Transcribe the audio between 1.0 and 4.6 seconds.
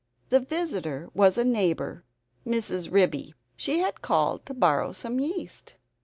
was a neighbor, Mrs. Ribby; she had called to